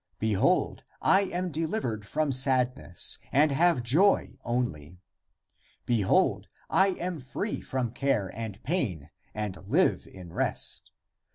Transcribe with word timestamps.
Be 0.17 0.33
hold, 0.33 0.83
I 0.99 1.25
am 1.25 1.51
delivered 1.51 2.07
from 2.07 2.31
sadness 2.31 3.19
and 3.31 3.51
have 3.51 3.83
joy 3.83 4.39
only. 4.43 4.99
Behold, 5.85 6.47
I 6.71 6.95
am 6.99 7.19
free 7.19 7.59
from 7.61 7.91
care 7.91 8.31
and 8.33 8.63
pain 8.63 9.11
and 9.35 9.57
live 9.69 10.07
in 10.07 10.33
rest. 10.33 10.89